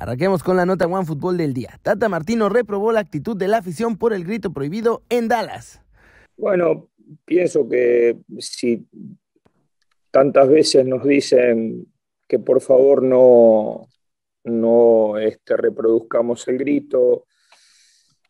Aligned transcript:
Arranquemos 0.00 0.42
con 0.42 0.56
la 0.56 0.64
nota 0.64 0.86
One 0.86 1.04
Fútbol 1.04 1.36
del 1.36 1.52
día. 1.52 1.78
Tata 1.82 2.08
Martino 2.08 2.48
reprobó 2.48 2.90
la 2.90 3.00
actitud 3.00 3.36
de 3.36 3.48
la 3.48 3.58
afición 3.58 3.98
por 3.98 4.14
el 4.14 4.24
grito 4.24 4.50
prohibido 4.50 5.02
en 5.10 5.28
Dallas. 5.28 5.82
Bueno, 6.38 6.88
pienso 7.26 7.68
que 7.68 8.16
si 8.38 8.88
tantas 10.10 10.48
veces 10.48 10.86
nos 10.86 11.04
dicen 11.04 11.86
que 12.26 12.38
por 12.38 12.62
favor 12.62 13.02
no, 13.02 13.88
no 14.44 15.18
este, 15.18 15.54
reproduzcamos 15.58 16.48
el 16.48 16.56
grito 16.56 17.26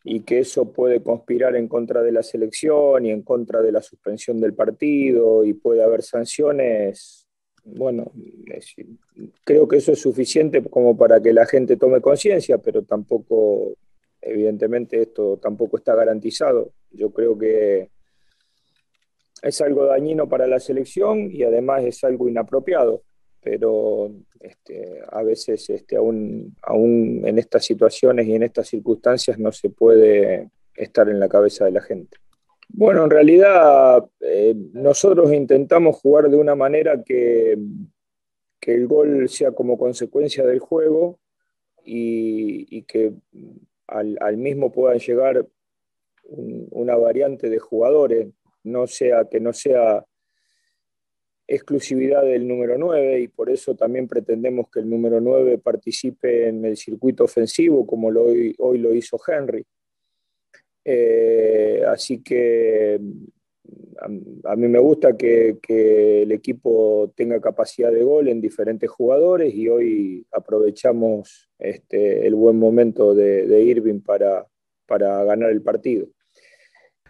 y 0.02 0.22
que 0.22 0.40
eso 0.40 0.72
puede 0.72 1.04
conspirar 1.04 1.54
en 1.54 1.68
contra 1.68 2.02
de 2.02 2.10
la 2.10 2.24
selección 2.24 3.06
y 3.06 3.12
en 3.12 3.22
contra 3.22 3.62
de 3.62 3.70
la 3.70 3.80
suspensión 3.80 4.40
del 4.40 4.54
partido 4.54 5.44
y 5.44 5.52
puede 5.52 5.84
haber 5.84 6.02
sanciones, 6.02 7.28
bueno, 7.64 8.12
creo 9.44 9.68
que 9.68 9.76
eso 9.76 9.92
es 9.92 10.00
suficiente 10.00 10.62
como 10.62 10.96
para 10.96 11.20
que 11.20 11.32
la 11.32 11.46
gente 11.46 11.76
tome 11.76 12.00
conciencia, 12.00 12.58
pero 12.58 12.82
tampoco, 12.82 13.74
evidentemente 14.20 15.02
esto 15.02 15.38
tampoco 15.38 15.78
está 15.78 15.94
garantizado. 15.94 16.72
Yo 16.90 17.10
creo 17.10 17.38
que 17.38 17.90
es 19.42 19.60
algo 19.60 19.86
dañino 19.86 20.28
para 20.28 20.46
la 20.46 20.60
selección 20.60 21.30
y 21.30 21.42
además 21.42 21.84
es 21.84 22.04
algo 22.04 22.28
inapropiado, 22.28 23.02
pero 23.40 24.10
este, 24.40 25.00
a 25.10 25.22
veces 25.22 25.68
este, 25.70 25.96
aún, 25.96 26.56
aún 26.62 27.22
en 27.24 27.38
estas 27.38 27.64
situaciones 27.64 28.26
y 28.26 28.34
en 28.34 28.42
estas 28.42 28.68
circunstancias 28.68 29.38
no 29.38 29.52
se 29.52 29.70
puede 29.70 30.50
estar 30.74 31.08
en 31.08 31.20
la 31.20 31.28
cabeza 31.28 31.64
de 31.64 31.72
la 31.72 31.82
gente. 31.82 32.16
Bueno, 32.72 33.04
en 33.04 33.10
realidad 33.10 34.08
eh, 34.20 34.54
nosotros 34.72 35.32
intentamos 35.32 35.96
jugar 35.96 36.30
de 36.30 36.36
una 36.36 36.54
manera 36.54 37.02
que, 37.02 37.58
que, 38.60 38.74
el 38.74 38.86
gol 38.86 39.28
sea 39.28 39.52
como 39.52 39.76
consecuencia 39.76 40.46
del 40.46 40.60
juego 40.60 41.18
y, 41.84 42.82
que 42.82 43.12
al, 43.86 44.36
mismo 44.36 44.70
puedan 44.70 44.98
llegar 44.98 45.46
una 46.22 46.96
variante 46.96 47.50
de 47.50 47.58
jugadores, 47.58 48.28
no 48.62 48.86
sea 48.86 49.24
que 49.24 49.40
no 49.40 49.52
sea 49.52 50.04
exclusividad 51.48 52.22
del 52.22 52.46
número 52.46 52.78
9 52.78 53.20
y 53.20 53.28
por 53.28 53.50
eso 53.50 53.74
también 53.74 54.06
pretendemos 54.06 54.70
que 54.70 54.78
el 54.78 54.88
número 54.88 55.20
9 55.20 55.58
participe 55.58 56.48
en 56.48 56.64
el 56.64 56.76
circuito 56.76 57.24
ofensivo 57.24 57.84
como 57.84 58.12
lo, 58.12 58.26
hoy 58.26 58.78
lo 58.78 58.94
hizo 58.94 59.18
Henry. 59.26 59.66
Eh, 60.84 61.82
así 61.86 62.22
que 62.22 63.00
a, 64.44 64.56
mí 64.56 64.68
me 64.68 64.78
gusta 64.78 65.16
que, 65.16 65.58
el 66.22 66.32
equipo 66.32 67.12
tenga 67.16 67.40
capacidad 67.40 67.92
de 67.92 68.02
gol 68.02 68.28
en 68.28 68.40
diferentes 68.40 68.88
jugadores 68.88 69.54
y 69.54 69.68
hoy 69.68 70.26
aprovechamos 70.32 71.50
este, 71.58 72.26
el 72.26 72.34
buen 72.34 72.58
momento 72.58 73.14
de, 73.14 73.46
de 73.46 73.62
Irving 73.62 74.00
para, 74.00 74.46
para 74.86 75.24
ganar 75.24 75.50
el 75.50 75.62
partido. 75.62 76.06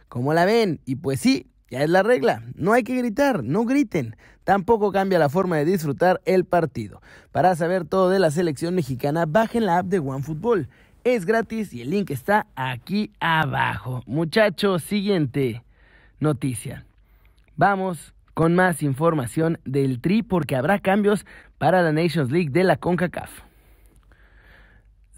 ¿Cómo 0.08 0.34
la 0.34 0.44
ven? 0.44 0.80
Y 0.84 0.96
pues 0.96 1.20
sí, 1.20 1.46
ya 1.70 1.84
es 1.84 1.90
la 1.90 2.02
regla, 2.02 2.42
no 2.56 2.72
hay 2.72 2.82
que 2.82 2.96
gritar, 2.96 3.44
no 3.44 3.64
griten. 3.64 4.16
Tampoco 4.42 4.90
cambia 4.90 5.20
la 5.20 5.28
forma 5.28 5.56
de 5.56 5.64
disfrutar 5.64 6.20
el 6.24 6.44
partido. 6.44 7.00
Para 7.30 7.55
saber 7.55 7.84
todo 7.84 8.10
de 8.10 8.18
la 8.18 8.32
selección 8.32 8.74
mexicana, 8.74 9.24
bajen 9.27 9.66
la 9.66 9.78
app 9.78 9.86
de 9.86 10.00
OneFootball. 10.00 10.68
Es 11.04 11.24
gratis 11.24 11.72
y 11.72 11.80
el 11.80 11.90
link 11.90 12.10
está 12.10 12.46
aquí 12.54 13.10
abajo. 13.20 14.02
Muchachos, 14.06 14.82
siguiente 14.82 15.62
noticia. 16.18 16.84
Vamos 17.56 18.12
con 18.34 18.55
más 18.55 18.83
información 18.83 19.58
del 19.64 20.00
Tri 20.00 20.22
porque 20.22 20.56
habrá 20.56 20.78
cambios 20.78 21.24
para 21.56 21.80
la 21.80 21.92
Nations 21.92 22.30
League 22.30 22.50
de 22.50 22.64
la 22.64 22.77
CONCACAF. 22.77 23.49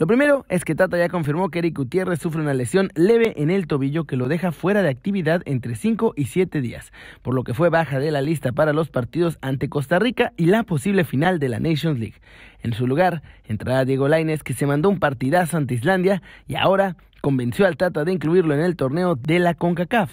Lo 0.03 0.09
primero 0.09 0.45
es 0.49 0.65
que 0.65 0.75
Tata 0.75 0.99
ya 0.99 1.09
confirmó 1.09 1.49
que 1.49 1.61
Eric 1.61 1.77
Gutiérrez 1.77 2.19
sufre 2.19 2.43
una 2.43 2.55
lesión 2.55 2.91
leve 2.97 3.35
en 3.41 3.53
el 3.53 3.69
tobillo 3.69 4.03
que 4.03 4.17
lo 4.17 4.27
deja 4.27 4.51
fuera 4.51 4.83
de 4.83 4.89
actividad 4.89 5.43
entre 5.45 5.77
5 5.77 6.15
y 6.17 6.25
7 6.25 6.61
días, 6.61 6.93
por 7.23 7.35
lo 7.35 7.45
que 7.45 7.55
fue 7.55 7.69
baja 7.69 8.01
de 8.01 8.11
la 8.11 8.21
lista 8.21 8.51
para 8.51 8.73
los 8.73 8.91
partidos 8.91 9.39
ante 9.43 9.69
Costa 9.69 10.01
Rica 10.01 10.33
y 10.37 10.47
la 10.47 10.65
posible 10.65 11.05
final 11.05 11.39
de 11.39 11.51
la 11.51 11.61
Nations 11.61 12.01
League. 12.01 12.17
En 12.65 12.73
su 12.73 12.89
lugar, 12.89 13.23
entrará 13.45 13.85
Diego 13.85 14.09
Laines 14.09 14.43
que 14.43 14.55
se 14.55 14.67
mandó 14.67 14.89
un 14.89 14.99
partidazo 14.99 15.57
ante 15.57 15.75
Islandia 15.75 16.21
y 16.49 16.57
ahora 16.57 16.97
convenció 17.21 17.65
al 17.69 17.77
Tata 17.77 18.03
de 18.03 18.13
incluirlo 18.13 18.55
en 18.55 18.61
el 18.61 18.75
torneo 18.75 19.15
de 19.15 19.39
la 19.39 19.55
CONCACAF. 19.55 20.11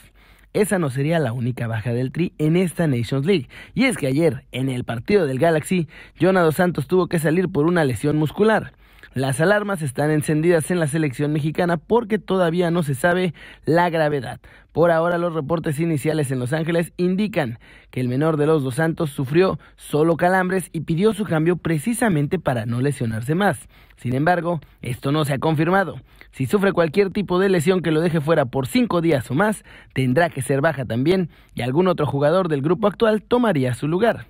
Esa 0.54 0.78
no 0.78 0.92
sería 0.92 1.18
la 1.18 1.34
única 1.34 1.66
baja 1.66 1.94
del 1.94 2.12
Tri 2.12 2.34
en 2.38 2.58
esta 2.58 2.86
Nations 2.86 3.26
League. 3.26 3.50
Y 3.74 3.86
es 3.86 3.98
que 3.98 4.06
ayer, 4.06 4.46
en 4.52 4.70
el 4.70 4.84
partido 4.84 5.26
del 5.26 5.40
Galaxy, 5.40 5.88
Jonado 6.22 6.52
Santos 6.52 6.86
tuvo 6.86 7.08
que 7.08 7.18
salir 7.18 7.50
por 7.50 7.66
una 7.66 7.86
lesión 7.86 8.18
muscular. 8.18 8.74
Las 9.16 9.42
alarmas 9.42 9.82
están 9.82 10.12
encendidas 10.12 10.70
en 10.70 10.80
la 10.80 10.86
selección 10.86 11.34
mexicana 11.34 11.78
porque 11.78 12.20
todavía 12.20 12.70
no 12.70 12.84
se 12.84 12.94
sabe 12.94 13.34
la 13.66 13.90
gravedad. 13.90 14.40
Por 14.72 14.92
ahora 14.92 15.18
los 15.18 15.34
reportes 15.34 15.80
iniciales 15.80 16.30
en 16.30 16.38
Los 16.38 16.54
Ángeles 16.54 16.94
indican 16.96 17.58
que 17.90 18.02
el 18.02 18.08
menor 18.08 18.38
de 18.38 18.46
los 18.46 18.64
dos 18.64 18.76
santos 18.76 19.10
sufrió 19.10 19.58
solo 19.78 20.16
calambres 20.16 20.70
y 20.74 20.82
pidió 20.82 21.14
su 21.14 21.26
cambio 21.26 21.58
precisamente 21.58 22.38
para 22.38 22.68
no 22.68 22.82
lesionarse 22.82 23.34
más. 23.34 23.68
Sin 23.98 24.14
embargo, 24.14 24.62
esto 24.84 25.12
no 25.12 25.26
se 25.26 25.34
ha 25.34 25.40
confirmado. 25.40 26.00
Si 26.30 26.46
sufre 26.46 26.72
cualquier 26.72 27.10
tipo 27.10 27.40
de 27.40 27.50
lesión 27.50 27.82
que 27.82 27.92
lo 27.92 28.02
deje 28.02 28.22
fuera 28.22 28.46
por 28.46 28.68
cinco 28.68 29.02
días 29.02 29.30
o 29.32 29.34
más, 29.34 29.64
tendrá 29.94 30.30
que 30.30 30.44
ser 30.44 30.62
baja 30.62 30.86
también 30.86 31.32
y 31.56 31.64
algún 31.64 31.88
otro 31.88 32.06
jugador 32.06 32.48
del 32.48 32.62
grupo 32.62 32.86
actual 32.86 33.24
tomaría 33.24 33.74
su 33.74 33.88
lugar. 33.88 34.28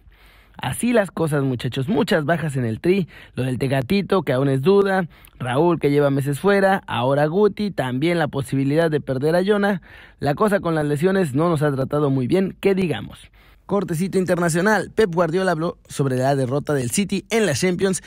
Así 0.62 0.92
las 0.92 1.10
cosas, 1.10 1.44
muchachos. 1.44 1.88
Muchas 1.88 2.26
bajas 2.26 2.58
en 2.58 2.66
el 2.66 2.82
tri. 2.82 3.08
Lo 3.34 3.44
del 3.44 3.58
Tegatito, 3.58 4.24
que 4.24 4.34
aún 4.34 4.50
es 4.50 4.62
duda. 4.62 5.08
Raúl, 5.40 5.80
que 5.80 5.90
lleva 5.90 6.10
meses 6.10 6.40
fuera. 6.40 6.84
Ahora 6.86 7.26
Guti. 7.28 7.72
También 7.72 8.20
la 8.20 8.28
posibilidad 8.28 8.92
de 8.92 9.00
perder 9.00 9.36
a 9.36 9.44
Jonah. 9.46 9.82
La 10.20 10.36
cosa 10.36 10.60
con 10.60 10.76
las 10.76 10.86
lesiones 10.86 11.34
no 11.34 11.50
nos 11.50 11.62
ha 11.62 11.72
tratado 11.72 12.10
muy 12.10 12.28
bien, 12.28 12.58
que 12.60 12.76
digamos. 12.76 13.20
Cortecito 13.66 14.18
internacional. 14.18 14.92
Pep 14.94 15.14
Guardiola 15.14 15.52
habló 15.52 15.78
sobre 15.88 16.18
la 16.18 16.36
derrota 16.36 16.74
del 16.74 16.92
City 16.92 17.26
en 17.30 17.46
la 17.46 17.54
Champions 17.54 18.04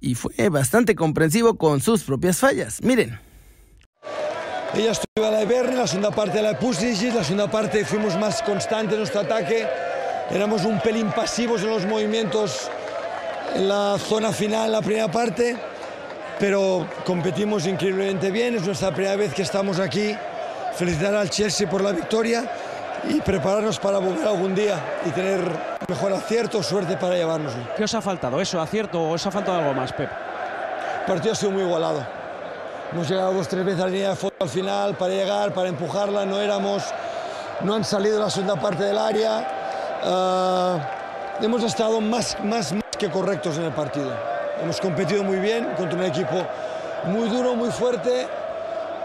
y 0.00 0.14
fue 0.14 0.48
bastante 0.48 0.94
comprensivo 0.94 1.56
con 1.56 1.80
sus 1.80 2.04
propias 2.04 2.38
fallas. 2.38 2.82
Miren. 2.82 3.18
Ella 4.74 4.92
estuvo 4.92 5.26
a 5.26 5.30
la 5.30 5.42
Iberni, 5.42 5.74
la 5.74 5.86
segunda 5.86 6.10
parte 6.10 6.42
la 6.42 6.58
Pusic, 6.58 7.14
la 7.14 7.24
segunda 7.24 7.50
parte 7.50 7.84
fuimos 7.84 8.16
más 8.18 8.42
constantes 8.42 8.92
en 8.92 8.98
nuestro 8.98 9.22
ataque 9.22 9.66
éramos 10.30 10.64
un 10.64 10.80
pelín 10.80 11.10
pasivos 11.12 11.62
en 11.62 11.70
los 11.70 11.86
movimientos 11.86 12.68
en 13.54 13.68
la 13.68 13.96
zona 13.98 14.32
final, 14.32 14.66
en 14.66 14.72
la 14.72 14.82
primera 14.82 15.08
parte, 15.08 15.56
pero 16.38 16.86
competimos 17.04 17.66
increíblemente 17.66 18.30
bien. 18.30 18.56
Es 18.56 18.66
nuestra 18.66 18.90
primera 18.92 19.16
vez 19.16 19.32
que 19.32 19.42
estamos 19.42 19.78
aquí. 19.78 20.14
Felicitar 20.74 21.14
al 21.14 21.30
Chelsea 21.30 21.68
por 21.68 21.82
la 21.82 21.92
victoria 21.92 22.44
y 23.08 23.20
prepararnos 23.20 23.78
para 23.78 23.98
volver 23.98 24.26
algún 24.26 24.54
día 24.54 24.78
y 25.06 25.10
tener 25.10 25.40
mejor 25.88 26.12
acierto, 26.12 26.62
suerte 26.62 26.96
para 26.96 27.14
llevárnoslo. 27.14 27.62
¿Qué 27.76 27.84
os 27.84 27.94
ha 27.94 28.02
faltado? 28.02 28.40
¿Eso, 28.40 28.60
acierto 28.60 29.00
o 29.00 29.12
os 29.12 29.26
ha 29.26 29.30
faltado 29.30 29.58
algo 29.58 29.72
más, 29.72 29.92
Pep? 29.92 30.10
El 31.00 31.06
partido 31.06 31.32
ha 31.32 31.36
sido 31.36 31.52
muy 31.52 31.62
igualado. 31.62 32.06
Hemos 32.92 33.08
llegado 33.08 33.32
dos 33.32 33.48
tres 33.48 33.64
veces 33.64 33.80
a 33.80 33.84
la 33.84 33.90
línea 33.90 34.10
de 34.10 34.16
fondo 34.16 34.36
al 34.40 34.48
final 34.48 34.96
para 34.96 35.14
llegar, 35.14 35.54
para 35.54 35.68
empujarla, 35.68 36.26
no 36.26 36.40
éramos, 36.40 36.82
no 37.62 37.74
han 37.74 37.84
salido 37.84 38.20
la 38.20 38.28
segunda 38.28 38.56
parte 38.56 38.84
del 38.84 38.98
área 38.98 39.55
Uh, 40.04 40.78
hemos 41.42 41.62
estado 41.62 42.00
más, 42.00 42.36
más, 42.44 42.72
más 42.72 42.82
que 42.98 43.10
correctos 43.10 43.58
en 43.58 43.64
el 43.64 43.72
partido. 43.72 44.12
Hemos 44.62 44.80
competido 44.80 45.22
muy 45.22 45.38
bien 45.38 45.64
contra 45.76 45.98
un 45.98 46.04
equipo 46.04 46.46
muy 47.06 47.28
duro, 47.28 47.54
muy 47.54 47.70
fuerte. 47.70 48.26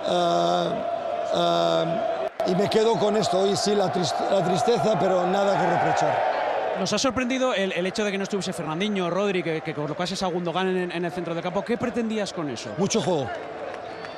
Uh, 0.08 1.38
uh, 1.38 2.50
y 2.50 2.56
me 2.56 2.70
quedo 2.70 2.98
con 2.98 3.16
esto. 3.18 3.40
Hoy 3.40 3.56
sí 3.56 3.76
la, 3.76 3.86
la, 3.86 4.44
tristeza, 4.44 4.98
pero 5.00 5.26
nada 5.28 5.60
que 5.60 5.68
reprochar. 5.68 6.32
Nos 6.80 6.92
ha 6.94 6.98
sorprendido 6.98 7.54
el, 7.54 7.72
el 7.74 7.86
hecho 7.86 8.04
de 8.04 8.12
que 8.12 8.18
no 8.18 8.24
estuviese 8.24 8.54
Fernandinho, 8.54 9.10
Rodri, 9.10 9.44
que, 9.44 9.62
que 9.62 9.74
colocases 9.74 10.24
a 10.24 10.28
Gundogan 10.28 10.76
en, 10.76 10.92
en 10.92 11.06
el 11.06 11.12
centro 11.12 11.34
del 11.34 11.44
campo. 11.44 11.64
¿Qué 11.64 11.78
pretendías 11.78 12.34
con 12.34 12.50
eso? 12.50 12.72
Mucho 12.78 13.02
juego. 13.02 13.30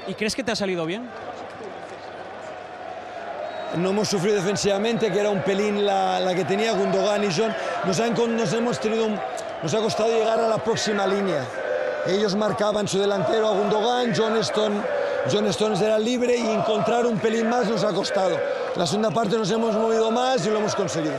¿Y 0.08 0.14
crees 0.14 0.36
que 0.36 0.44
te 0.44 0.52
ha 0.52 0.56
salido 0.56 0.86
bien? 0.86 1.10
No 3.78 3.90
hemos 3.90 4.08
sufrido 4.08 4.38
defensivamente, 4.38 5.12
que 5.12 5.20
era 5.20 5.30
un 5.30 5.42
pelín 5.42 5.86
la, 5.86 6.20
la 6.20 6.36
que 6.36 6.46
tenía 6.46 6.74
Gundogan 6.74 7.24
y 7.24 7.28
John. 7.36 7.54
Nos, 7.86 8.00
han, 8.00 8.14
nos, 8.36 8.54
hemos 8.54 8.80
tenido 8.80 9.08
nos 9.62 9.74
ha 9.74 9.80
costado 9.80 10.10
llegar 10.10 10.40
a 10.40 10.48
la 10.48 10.64
próxima 10.64 11.08
línea. 11.08 11.46
Ellos 12.08 12.36
marcaban 12.36 12.88
su 12.88 13.00
delantero 13.00 13.48
a 13.48 13.52
Gundogan, 13.52 14.14
John 14.16 14.38
Stone, 14.38 14.82
John 15.32 15.48
Stones 15.48 15.82
era 15.82 15.98
libre 15.98 16.38
y 16.38 16.48
encontrar 16.48 17.06
un 17.06 17.18
pelín 17.18 17.50
más 17.50 17.68
nos 17.70 17.84
ha 17.84 17.94
costado. 17.94 18.38
La 18.76 18.86
segunda 18.86 19.12
parte 19.12 19.38
nos 19.38 19.50
hemos 19.52 19.76
movido 19.76 20.12
más 20.12 20.46
y 20.46 20.50
lo 20.50 20.60
hemos 20.60 20.76
conseguido. 20.76 21.16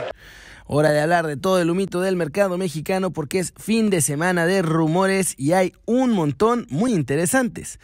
Hora 0.67 0.91
de 0.91 1.01
hablar 1.01 1.27
de 1.27 1.37
todo 1.37 1.59
el 1.59 1.69
humito 1.69 2.01
del 2.01 2.15
mercado 2.15 2.57
mexicano 2.57 3.11
porque 3.11 3.39
es 3.39 3.53
fin 3.57 3.89
de 3.89 4.01
semana 4.01 4.45
de 4.45 4.61
rumores 4.61 5.35
y 5.37 5.53
hay 5.53 5.73
un 5.85 6.11
montón 6.11 6.65
muy 6.69 6.93
interesantes. 6.93 7.79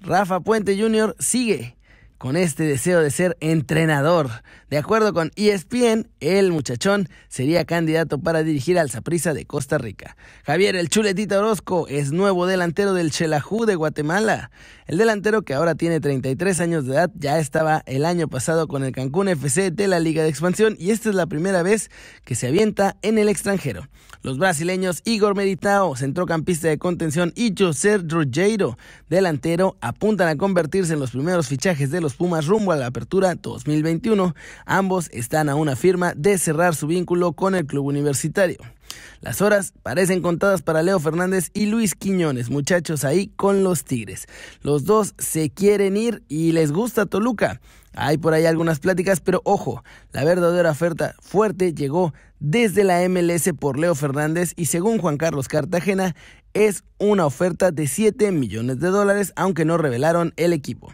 Rafa 0.00 0.40
Puente 0.40 0.78
Jr. 0.78 1.16
sigue 1.18 1.75
con 2.18 2.36
este 2.36 2.64
deseo 2.64 3.00
de 3.00 3.10
ser 3.10 3.36
entrenador. 3.40 4.30
De 4.70 4.78
acuerdo 4.78 5.12
con 5.12 5.30
ESPN, 5.36 6.08
el 6.20 6.50
muchachón 6.50 7.08
sería 7.28 7.64
candidato 7.64 8.18
para 8.18 8.42
dirigir 8.42 8.78
al 8.78 8.90
Saprissa 8.90 9.34
de 9.34 9.44
Costa 9.44 9.78
Rica. 9.78 10.16
Javier 10.44 10.76
El 10.76 10.88
Chuletita 10.88 11.38
Orozco 11.38 11.86
es 11.88 12.12
nuevo 12.12 12.46
delantero 12.46 12.94
del 12.94 13.10
Chelajú 13.10 13.66
de 13.66 13.76
Guatemala. 13.76 14.50
El 14.86 14.98
delantero 14.98 15.42
que 15.42 15.54
ahora 15.54 15.74
tiene 15.74 16.00
33 16.00 16.60
años 16.60 16.86
de 16.86 16.94
edad 16.94 17.10
ya 17.14 17.38
estaba 17.38 17.82
el 17.86 18.04
año 18.04 18.28
pasado 18.28 18.68
con 18.68 18.84
el 18.84 18.92
Cancún 18.92 19.28
FC 19.28 19.70
de 19.70 19.88
la 19.88 20.00
Liga 20.00 20.22
de 20.22 20.28
Expansión 20.28 20.76
y 20.78 20.90
esta 20.90 21.10
es 21.10 21.14
la 21.14 21.26
primera 21.26 21.62
vez 21.62 21.90
que 22.24 22.34
se 22.34 22.48
avienta 22.48 22.96
en 23.02 23.18
el 23.18 23.28
extranjero. 23.28 23.88
Los 24.22 24.38
brasileños 24.38 25.02
Igor 25.04 25.36
Meritao, 25.36 25.94
centrocampista 25.94 26.68
de 26.68 26.78
contención, 26.78 27.32
y 27.36 27.54
José 27.56 27.98
Rogero, 27.98 28.76
delantero, 29.08 29.76
apuntan 29.80 30.28
a 30.28 30.36
convertirse 30.36 30.94
en 30.94 31.00
los 31.00 31.12
primeros 31.12 31.46
fichajes 31.46 31.90
de 31.90 32.00
los 32.00 32.05
Pumas 32.14 32.46
rumbo 32.46 32.72
a 32.72 32.76
la 32.76 32.86
apertura 32.86 33.34
2021. 33.34 34.34
Ambos 34.64 35.08
están 35.12 35.48
a 35.48 35.54
una 35.54 35.76
firma 35.76 36.14
de 36.14 36.38
cerrar 36.38 36.74
su 36.74 36.86
vínculo 36.86 37.32
con 37.32 37.54
el 37.54 37.66
club 37.66 37.86
universitario. 37.86 38.58
Las 39.20 39.40
horas 39.40 39.72
parecen 39.82 40.22
contadas 40.22 40.62
para 40.62 40.82
Leo 40.82 41.00
Fernández 41.00 41.50
y 41.54 41.66
Luis 41.66 41.94
Quiñones, 41.94 42.50
muchachos 42.50 43.04
ahí 43.04 43.28
con 43.36 43.64
los 43.64 43.84
Tigres. 43.84 44.26
Los 44.62 44.84
dos 44.84 45.14
se 45.18 45.50
quieren 45.50 45.96
ir 45.96 46.22
y 46.28 46.52
les 46.52 46.72
gusta 46.72 47.06
Toluca. 47.06 47.60
Hay 47.94 48.18
por 48.18 48.34
ahí 48.34 48.44
algunas 48.44 48.78
pláticas, 48.78 49.20
pero 49.20 49.40
ojo, 49.44 49.82
la 50.12 50.22
verdadera 50.24 50.70
oferta 50.70 51.14
fuerte 51.20 51.72
llegó 51.72 52.12
desde 52.40 52.84
la 52.84 53.08
MLS 53.08 53.50
por 53.58 53.78
Leo 53.78 53.94
Fernández 53.94 54.52
y 54.54 54.66
según 54.66 54.98
Juan 54.98 55.16
Carlos 55.16 55.48
Cartagena 55.48 56.14
es 56.52 56.84
una 56.98 57.26
oferta 57.26 57.70
de 57.70 57.86
7 57.86 58.32
millones 58.32 58.80
de 58.80 58.88
dólares, 58.88 59.32
aunque 59.36 59.64
no 59.64 59.78
revelaron 59.78 60.34
el 60.36 60.52
equipo. 60.52 60.92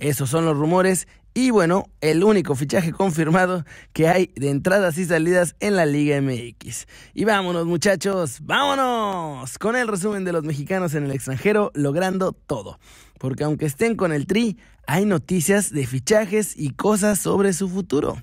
Esos 0.00 0.30
son 0.30 0.46
los 0.46 0.56
rumores 0.56 1.06
y 1.34 1.50
bueno, 1.50 1.84
el 2.00 2.24
único 2.24 2.56
fichaje 2.56 2.90
confirmado 2.92 3.64
que 3.92 4.08
hay 4.08 4.32
de 4.34 4.50
entradas 4.50 4.98
y 4.98 5.04
salidas 5.04 5.54
en 5.60 5.76
la 5.76 5.86
Liga 5.86 6.20
MX. 6.20 6.86
Y 7.14 7.24
vámonos 7.24 7.66
muchachos, 7.66 8.38
vámonos 8.42 9.58
con 9.58 9.76
el 9.76 9.86
resumen 9.86 10.24
de 10.24 10.32
los 10.32 10.42
mexicanos 10.42 10.94
en 10.94 11.04
el 11.04 11.12
extranjero 11.12 11.70
logrando 11.74 12.32
todo. 12.32 12.80
Porque 13.20 13.44
aunque 13.44 13.66
estén 13.66 13.96
con 13.96 14.12
el 14.12 14.26
Tri, 14.26 14.56
hay 14.86 15.04
noticias 15.04 15.70
de 15.70 15.86
fichajes 15.86 16.54
y 16.56 16.70
cosas 16.70 17.18
sobre 17.18 17.52
su 17.52 17.68
futuro. 17.68 18.16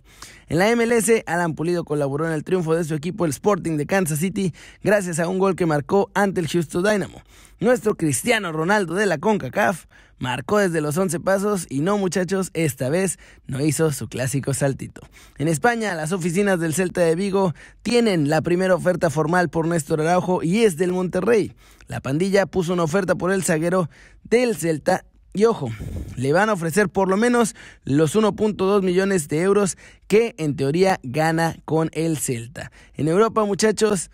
En 0.48 0.58
la 0.58 0.76
MLS, 0.76 1.24
Alan 1.28 1.54
Pulido 1.54 1.86
colaboró 1.86 2.26
en 2.26 2.34
el 2.34 2.44
triunfo 2.44 2.74
de 2.74 2.84
su 2.84 2.96
equipo, 2.96 3.26
el 3.26 3.30
Sporting 3.30 3.78
de 3.78 3.86
Kansas 3.86 4.18
City, 4.18 4.54
gracias 4.82 5.20
a 5.20 5.28
un 5.28 5.38
gol 5.38 5.56
que 5.56 5.68
marcó 5.68 6.10
ante 6.16 6.42
el 6.42 6.48
Houston 6.48 6.84
Dynamo. 6.84 7.22
Nuestro 7.60 7.96
Cristiano 7.96 8.52
Ronaldo 8.52 8.96
de 8.96 9.06
la 9.06 9.20
CONCACAF 9.20 9.86
marcó 10.20 10.58
desde 10.58 10.82
los 10.82 10.98
11 10.98 11.20
pasos 11.20 11.68
y 11.70 11.82
no 11.82 11.98
muchachos, 11.98 12.50
esta 12.54 12.90
vez 12.90 13.20
no 13.46 13.64
hizo 13.64 13.92
su 13.92 14.08
clásico 14.08 14.54
saltito. 14.54 15.02
En 15.38 15.48
España, 15.48 15.94
las 15.94 16.12
oficinas 16.12 16.60
del 16.60 16.74
Celta 16.74 17.02
de 17.02 17.16
Vigo 17.16 17.54
tienen 17.84 18.30
la 18.30 18.42
primera 18.42 18.74
oferta 18.74 19.10
formal 19.10 19.50
por 19.50 19.68
Néstor 19.68 20.02
Araujo 20.02 20.44
y 20.44 20.64
es 20.64 20.78
del 20.78 20.92
Monterrey. 20.92 21.54
La 21.88 22.02
pandilla 22.02 22.46
puso 22.46 22.74
una 22.74 22.84
oferta 22.84 23.16
por 23.16 23.32
el 23.32 23.44
zaguero 23.44 23.90
del 24.24 24.58
Celta 24.58 24.87
y 25.34 25.46
ojo, 25.46 25.70
le 26.16 26.34
van 26.34 26.50
a 26.50 26.54
ofrecer 26.54 26.90
por 26.90 27.10
lo 27.10 27.16
menos 27.16 27.56
los 27.84 28.16
1.2 28.16 28.82
millones 28.82 29.28
de 29.28 29.42
euros 29.42 29.78
que 30.08 30.34
en 30.40 30.56
teoría 30.56 31.00
gana 31.04 31.58
con 31.64 31.92
el 31.94 32.18
Celta. 32.18 32.72
En 32.96 33.08
Europa, 33.08 33.46
muchachos, 33.46 34.10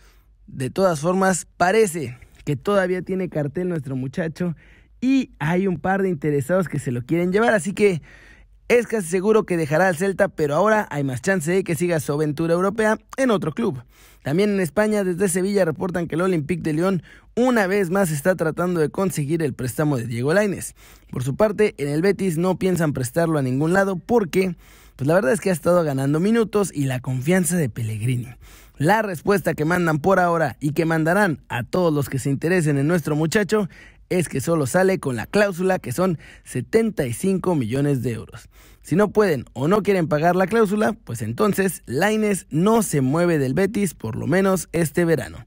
de 0.48 0.70
todas 0.70 1.00
formas, 1.00 1.48
parece 1.56 2.18
que 2.44 2.58
todavía 2.58 3.02
tiene 3.02 3.30
cartel 3.30 3.70
nuestro 3.70 3.96
muchacho 3.96 4.56
y 5.00 5.32
hay 5.40 5.66
un 5.66 5.80
par 5.80 6.02
de 6.02 6.10
interesados 6.10 6.68
que 6.68 6.80
se 6.80 6.92
lo 6.92 7.04
quieren 7.04 7.32
llevar, 7.32 7.54
así 7.54 7.74
que 7.74 8.02
es 8.68 8.88
casi 8.88 9.08
seguro 9.08 9.44
que 9.44 9.58
dejará 9.58 9.88
al 9.88 9.98
Celta, 9.98 10.30
pero 10.30 10.56
ahora 10.56 10.88
hay 10.90 11.04
más 11.04 11.22
chance 11.22 11.52
de 11.52 11.64
que 11.64 11.76
siga 11.76 12.00
su 12.00 12.14
aventura 12.14 12.54
europea 12.54 12.98
en 13.18 13.32
otro 13.32 13.52
club. 13.52 13.84
También 14.24 14.52
en 14.52 14.62
España, 14.62 15.04
desde 15.04 15.28
Sevilla 15.28 15.66
reportan 15.66 16.08
que 16.08 16.16
el 16.16 16.22
Olympique 16.22 16.64
de 16.64 16.74
Lyon 16.74 17.04
una 17.36 17.68
vez 17.68 17.90
más 17.90 18.10
está 18.10 18.36
tratando 18.36 18.80
de 18.80 18.90
conseguir 18.90 19.44
el 19.44 19.54
préstamo 19.54 19.98
de 19.98 20.08
Diego 20.08 20.34
Lainez. 20.34 20.76
Por 21.12 21.24
su 21.24 21.36
parte, 21.36 21.76
en 21.78 21.90
el 21.90 22.02
Betis 22.02 22.38
no 22.38 22.58
piensan 22.58 22.94
prestarlo 22.94 23.38
a 23.38 23.42
ningún 23.42 23.74
lado 23.74 23.98
porque, 23.98 24.56
pues 24.96 25.08
la 25.08 25.16
verdad 25.16 25.34
es 25.34 25.42
que 25.42 25.50
ha 25.50 25.54
estado 25.54 25.84
ganando 25.84 26.22
minutos 26.22 26.72
y 26.74 26.86
la 26.86 27.02
confianza 27.02 27.58
de 27.58 27.70
Pellegrini. 27.70 28.30
La 28.78 29.02
respuesta 29.02 29.54
que 29.54 29.66
mandan 29.66 30.00
por 30.00 30.20
ahora 30.20 30.58
y 30.60 30.72
que 30.72 30.86
mandarán 30.86 31.44
a 31.50 31.64
todos 31.64 31.94
los 31.94 32.10
que 32.10 32.18
se 32.18 32.30
interesen 32.30 32.78
en 32.78 32.88
nuestro 32.88 33.16
muchacho 33.16 33.68
es 34.20 34.30
que 34.30 34.42
solo 34.42 34.68
sale 34.68 35.00
con 35.00 35.16
la 35.16 35.26
cláusula 35.26 35.80
que 35.80 35.92
son 35.92 36.20
75 36.44 37.56
millones 37.56 38.04
de 38.04 38.12
euros. 38.14 38.50
Si 38.82 38.96
no 38.96 39.10
pueden 39.10 39.46
o 39.54 39.68
no 39.68 39.82
quieren 39.82 40.08
pagar 40.08 40.36
la 40.36 40.48
cláusula, 40.48 40.94
pues 40.94 41.22
entonces 41.22 41.84
Laines 41.86 42.48
no 42.50 42.84
se 42.84 43.02
mueve 43.02 43.38
del 43.38 43.54
Betis 43.54 43.94
por 43.94 44.16
lo 44.16 44.28
menos 44.28 44.70
este 44.72 45.06
verano. 45.06 45.46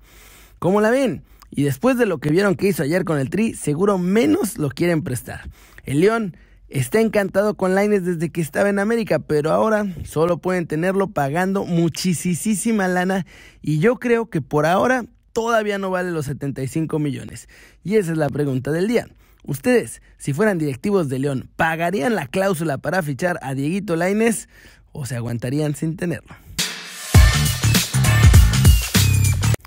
¿Cómo 0.59 0.81
la 0.81 0.91
ven? 0.91 1.23
Y 1.51 1.63
después 1.63 1.99
de 1.99 2.07
lo 2.07 2.19
que 2.19 2.31
vieron 2.31 2.55
que 2.55 2.69
hizo 2.69 2.83
ayer 2.83 3.05
con 3.05 3.19
el 3.19 3.31
Tri, 3.31 3.55
seguro 3.55 3.99
menos 3.99 4.59
lo 4.59 4.71
quieren 4.71 5.03
prestar. 5.03 5.49
El 5.85 6.01
León 6.01 6.37
está 6.69 7.01
encantado 7.01 7.57
con 7.57 7.75
Laines 7.75 8.05
desde 8.05 8.31
que 8.31 8.41
estaba 8.41 8.69
en 8.69 8.79
América, 8.79 9.19
pero 9.21 9.53
ahora 9.53 9.87
solo 10.05 10.39
pueden 10.39 10.67
tenerlo 10.67 11.09
pagando 11.09 11.65
muchísima 11.65 12.89
lana 12.89 13.27
y 13.63 13.79
yo 13.79 13.97
creo 13.97 14.29
que 14.29 14.41
por 14.41 14.67
ahora 14.67 15.05
todavía 15.37 15.77
no 15.77 15.91
vale 15.91 16.13
los 16.13 16.25
75 16.25 16.99
millones. 16.99 17.47
Y 17.85 17.97
esa 17.97 18.13
es 18.13 18.17
la 18.17 18.31
pregunta 18.31 18.73
del 18.73 18.89
día. 18.89 19.07
Ustedes, 19.45 20.01
si 20.17 20.33
fueran 20.33 20.57
directivos 20.57 21.11
de 21.11 21.19
León, 21.19 21.51
¿pagarían 21.57 22.15
la 22.15 22.27
cláusula 22.27 22.79
para 22.79 23.03
fichar 23.03 23.39
a 23.43 23.53
Dieguito 23.53 23.97
Laines 23.97 24.49
o 24.93 25.05
se 25.05 25.15
aguantarían 25.15 25.75
sin 25.75 25.99
tenerlo? 25.99 26.35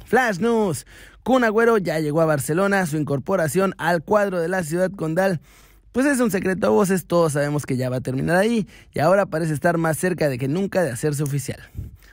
Flash 0.05 0.39
News. 0.39 0.87
Kun 1.21 1.43
Agüero 1.43 1.77
ya 1.77 1.99
llegó 1.99 2.21
a 2.21 2.25
Barcelona, 2.25 2.87
su 2.87 2.97
incorporación 2.97 3.75
al 3.77 4.01
cuadro 4.01 4.39
de 4.41 4.47
la 4.47 4.63
ciudad 4.63 4.89
condal 4.89 5.39
pues 5.91 6.05
es 6.05 6.19
un 6.19 6.29
secreto 6.29 6.67
a 6.67 6.69
voces, 6.69 7.05
todos 7.07 7.33
sabemos 7.33 7.65
que 7.65 7.75
ya 7.75 7.89
va 7.89 7.97
a 7.97 8.01
terminar 8.01 8.37
ahí 8.37 8.67
y 8.93 8.99
ahora 8.99 9.25
parece 9.25 9.53
estar 9.53 9.77
más 9.77 9.97
cerca 9.97 10.29
de 10.29 10.37
que 10.37 10.47
nunca 10.47 10.83
de 10.83 10.91
hacerse 10.91 11.23
oficial. 11.23 11.59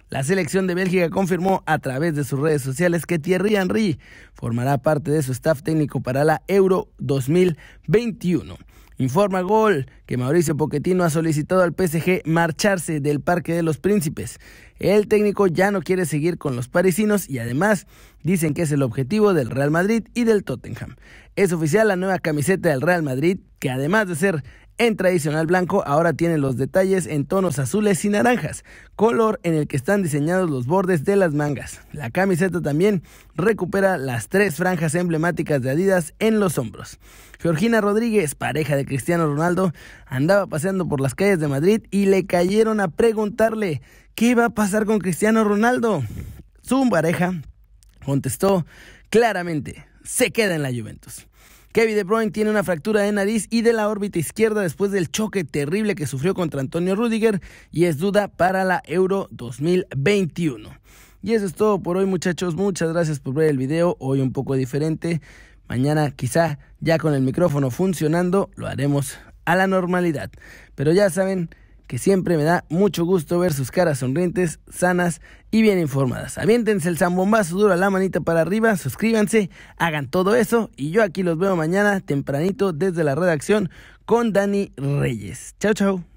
La 0.08 0.22
selección 0.22 0.68
de 0.68 0.76
Bélgica 0.76 1.10
confirmó 1.10 1.64
a 1.66 1.80
través 1.80 2.14
de 2.14 2.22
sus 2.22 2.38
redes 2.38 2.62
sociales 2.62 3.06
que 3.06 3.18
Thierry 3.18 3.56
Henry 3.56 3.98
formará 4.34 4.78
parte 4.78 5.10
de 5.10 5.20
su 5.20 5.32
staff 5.32 5.62
técnico 5.62 6.00
para 6.00 6.22
la 6.22 6.42
Euro 6.46 6.88
2021. 6.98 8.56
Informa 8.98 9.40
Gol 9.40 9.86
que 10.06 10.16
Mauricio 10.16 10.56
Pochettino 10.56 11.02
ha 11.02 11.10
solicitado 11.10 11.62
al 11.62 11.74
PSG 11.74 12.22
marcharse 12.24 13.00
del 13.00 13.20
Parque 13.20 13.52
de 13.52 13.64
los 13.64 13.78
Príncipes. 13.78 14.38
El 14.78 15.08
técnico 15.08 15.48
ya 15.48 15.72
no 15.72 15.82
quiere 15.82 16.06
seguir 16.06 16.38
con 16.38 16.54
los 16.54 16.68
parisinos 16.68 17.28
y 17.28 17.40
además 17.40 17.88
dicen 18.22 18.54
que 18.54 18.62
es 18.62 18.70
el 18.70 18.82
objetivo 18.82 19.34
del 19.34 19.50
Real 19.50 19.72
Madrid 19.72 20.04
y 20.14 20.22
del 20.22 20.44
Tottenham. 20.44 20.94
Es 21.34 21.52
oficial 21.52 21.88
la 21.88 21.96
nueva 21.96 22.20
camiseta 22.20 22.68
del 22.68 22.80
Real 22.80 23.02
Madrid, 23.02 23.40
que 23.58 23.70
además 23.70 24.06
de 24.06 24.14
ser 24.14 24.44
en 24.78 24.96
tradicional 24.96 25.46
blanco, 25.46 25.82
ahora 25.86 26.12
tiene 26.12 26.36
los 26.36 26.56
detalles 26.56 27.06
en 27.06 27.24
tonos 27.24 27.58
azules 27.58 28.04
y 28.04 28.10
naranjas, 28.10 28.64
color 28.94 29.40
en 29.42 29.54
el 29.54 29.68
que 29.68 29.76
están 29.76 30.02
diseñados 30.02 30.50
los 30.50 30.66
bordes 30.66 31.04
de 31.04 31.16
las 31.16 31.32
mangas. 31.32 31.80
La 31.92 32.10
camiseta 32.10 32.60
también 32.60 33.02
recupera 33.34 33.96
las 33.96 34.28
tres 34.28 34.56
franjas 34.56 34.94
emblemáticas 34.94 35.62
de 35.62 35.70
Adidas 35.70 36.14
en 36.18 36.40
los 36.40 36.58
hombros. 36.58 36.98
Georgina 37.38 37.80
Rodríguez, 37.80 38.34
pareja 38.34 38.76
de 38.76 38.84
Cristiano 38.84 39.26
Ronaldo, 39.26 39.72
andaba 40.06 40.46
paseando 40.46 40.86
por 40.86 41.00
las 41.00 41.14
calles 41.14 41.40
de 41.40 41.48
Madrid 41.48 41.82
y 41.90 42.06
le 42.06 42.26
cayeron 42.26 42.80
a 42.80 42.88
preguntarle 42.88 43.80
qué 44.14 44.34
va 44.34 44.46
a 44.46 44.50
pasar 44.50 44.84
con 44.84 44.98
Cristiano 44.98 45.44
Ronaldo. 45.44 46.02
Su 46.62 46.88
pareja 46.90 47.32
contestó 48.04 48.66
claramente, 49.08 49.86
se 50.04 50.32
queda 50.32 50.54
en 50.54 50.62
la 50.62 50.70
Juventus. 50.70 51.26
Kevin 51.76 51.94
De 51.94 52.04
Bruyne 52.04 52.30
tiene 52.30 52.48
una 52.48 52.64
fractura 52.64 53.02
de 53.02 53.12
nariz 53.12 53.48
y 53.50 53.60
de 53.60 53.74
la 53.74 53.90
órbita 53.90 54.18
izquierda 54.18 54.62
después 54.62 54.92
del 54.92 55.10
choque 55.10 55.44
terrible 55.44 55.94
que 55.94 56.06
sufrió 56.06 56.32
contra 56.32 56.62
Antonio 56.62 56.96
Rudiger 56.96 57.42
y 57.70 57.84
es 57.84 57.98
duda 57.98 58.28
para 58.28 58.64
la 58.64 58.80
Euro 58.86 59.28
2021. 59.30 60.70
Y 61.22 61.34
eso 61.34 61.44
es 61.44 61.52
todo 61.52 61.82
por 61.82 61.98
hoy 61.98 62.06
muchachos, 62.06 62.54
muchas 62.54 62.94
gracias 62.94 63.20
por 63.20 63.34
ver 63.34 63.50
el 63.50 63.58
video, 63.58 63.94
hoy 64.00 64.22
un 64.22 64.32
poco 64.32 64.54
diferente, 64.54 65.20
mañana 65.68 66.12
quizá 66.12 66.58
ya 66.80 66.96
con 66.96 67.12
el 67.12 67.20
micrófono 67.20 67.70
funcionando 67.70 68.48
lo 68.56 68.68
haremos 68.68 69.18
a 69.44 69.54
la 69.54 69.66
normalidad. 69.66 70.30
Pero 70.76 70.92
ya 70.92 71.10
saben, 71.10 71.50
que 71.86 71.98
siempre 71.98 72.36
me 72.36 72.44
da 72.44 72.64
mucho 72.68 73.04
gusto 73.04 73.38
ver 73.38 73.52
sus 73.52 73.70
caras 73.70 73.98
sonrientes, 73.98 74.60
sanas 74.68 75.20
y 75.50 75.62
bien 75.62 75.78
informadas. 75.78 76.38
Aviéntense 76.38 76.88
el 76.88 76.98
zambombazo 76.98 77.56
duro 77.56 77.72
a 77.72 77.76
la 77.76 77.90
manita 77.90 78.20
para 78.20 78.40
arriba, 78.40 78.76
suscríbanse, 78.76 79.50
hagan 79.76 80.08
todo 80.08 80.34
eso 80.34 80.70
y 80.76 80.90
yo 80.90 81.02
aquí 81.02 81.22
los 81.22 81.38
veo 81.38 81.56
mañana 81.56 82.00
tempranito 82.00 82.72
desde 82.72 83.04
la 83.04 83.14
redacción 83.14 83.70
con 84.04 84.32
Dani 84.32 84.72
Reyes. 84.76 85.54
Chao, 85.60 85.74
chao. 85.74 86.15